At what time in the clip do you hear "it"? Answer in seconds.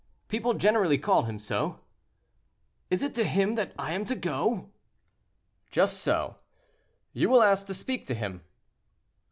3.03-3.13